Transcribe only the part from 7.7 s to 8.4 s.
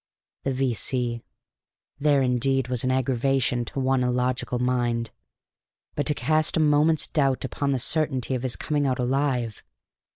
the certainty